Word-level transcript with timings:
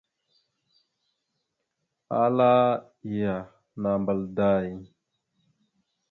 Ala 2.21 2.51
iyah, 3.11 3.43
nambal 3.81 4.21
day! 4.37 4.69